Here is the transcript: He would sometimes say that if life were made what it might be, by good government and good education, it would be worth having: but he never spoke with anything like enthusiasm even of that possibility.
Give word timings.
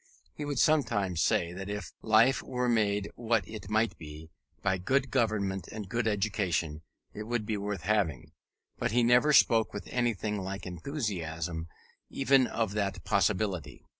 He 0.33 0.45
would 0.45 0.57
sometimes 0.57 1.21
say 1.21 1.53
that 1.53 1.69
if 1.69 1.91
life 2.01 2.41
were 2.41 2.67
made 2.67 3.11
what 3.13 3.47
it 3.47 3.69
might 3.69 3.95
be, 3.99 4.31
by 4.63 4.79
good 4.79 5.11
government 5.11 5.67
and 5.71 5.87
good 5.87 6.07
education, 6.07 6.81
it 7.13 7.27
would 7.27 7.45
be 7.45 7.55
worth 7.55 7.81
having: 7.83 8.31
but 8.79 8.89
he 8.93 9.03
never 9.03 9.31
spoke 9.31 9.75
with 9.75 9.85
anything 9.91 10.41
like 10.41 10.65
enthusiasm 10.65 11.67
even 12.09 12.47
of 12.47 12.73
that 12.73 13.03
possibility. 13.03 13.85